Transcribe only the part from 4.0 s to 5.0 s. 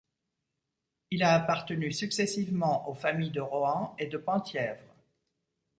de Penthièvre.